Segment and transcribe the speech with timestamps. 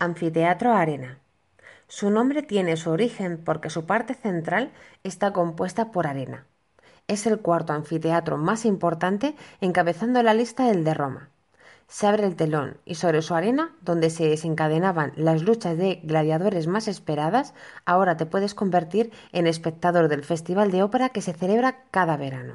[0.00, 1.18] Anfiteatro Arena.
[1.88, 4.70] Su nombre tiene su origen porque su parte central
[5.02, 6.46] está compuesta por arena.
[7.08, 11.30] Es el cuarto anfiteatro más importante, encabezando la lista el de Roma.
[11.88, 16.68] Se abre el telón y sobre su arena, donde se desencadenaban las luchas de gladiadores
[16.68, 17.52] más esperadas,
[17.84, 22.54] ahora te puedes convertir en espectador del Festival de Ópera que se celebra cada verano.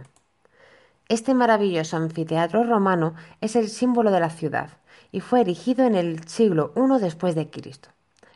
[1.13, 4.70] Este maravilloso anfiteatro romano es el símbolo de la ciudad
[5.12, 7.90] y fue erigido en el siglo I después de Cristo.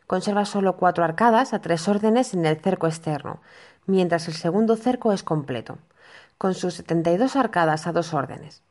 [0.06, 3.42] Conserva solo cuatro arcadas a tres órdenes en el cerco externo,
[3.88, 5.80] mientras el segundo cerco es completo,
[6.38, 8.62] con sus 72 arcadas a dos órdenes.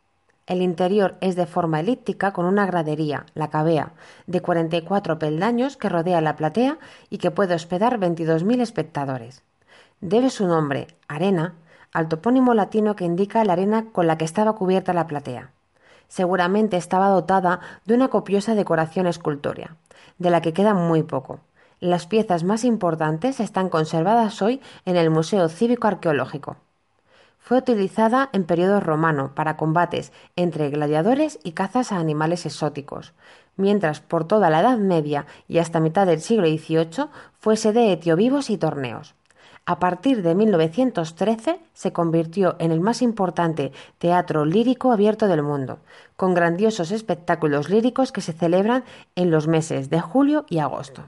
[0.47, 3.94] El interior es de forma elíptica con una gradería, la cavea,
[4.28, 6.78] de 44 peldaños que rodea la platea
[7.11, 9.42] y que puede hospedar 22.000 espectadores.
[10.00, 11.56] Debe su nombre, arena,
[11.97, 15.52] al topónimo latino que indica la arena con la que estaba cubierta la platea.
[16.08, 19.77] Seguramente estaba dotada de una copiosa decoración escultórea,
[20.19, 21.41] de la que queda muy poco.
[21.80, 26.58] Las piezas más importantes están conservadas hoy en el Museo Cívico Arqueológico.
[27.38, 33.14] Fue utilizada en periodo romano para combates entre gladiadores y cazas a animales exóticos,
[33.56, 37.06] mientras por toda la Edad Media y hasta mitad del siglo XVIII
[37.41, 39.14] fue sede de etiovivos y torneos.
[39.69, 45.81] A partir de 1913 se convirtió en el más importante teatro lírico abierto del mundo,
[46.14, 48.84] con grandiosos espectáculos líricos que se celebran
[49.17, 51.03] en los meses de julio y agosto.